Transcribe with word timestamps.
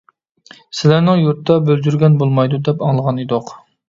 -سىلەرنىڭ 0.53 1.19
يۇرتتا 1.23 1.57
بۆلجۈرگەن 1.67 2.15
بولمايدۇ 2.21 2.61
دەپ 2.69 2.81
ئاڭلىغان 2.89 3.21
ئىدۇق! 3.25 3.53